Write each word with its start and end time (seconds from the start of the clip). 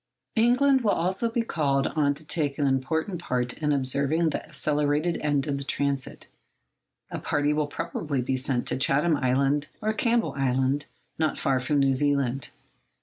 England 0.35 0.81
will 0.81 0.89
also 0.89 1.29
be 1.29 1.43
called 1.43 1.85
on 1.85 2.15
to 2.15 2.25
take 2.25 2.57
an 2.57 2.65
important 2.65 3.21
part 3.21 3.53
in 3.59 3.71
observing 3.71 4.31
the 4.31 4.43
accelerated 4.43 5.17
end 5.17 5.45
of 5.47 5.59
the 5.59 5.63
transit. 5.63 6.27
A 7.11 7.19
party 7.19 7.53
will 7.53 7.67
probably 7.67 8.19
be 8.19 8.35
sent 8.35 8.67
to 8.69 8.77
Chatham 8.77 9.15
Island 9.15 9.67
or 9.79 9.93
Campbell 9.93 10.33
Island, 10.35 10.87
not 11.19 11.37
far 11.37 11.59
from 11.59 11.77
New 11.77 11.93
Zealand. 11.93 12.49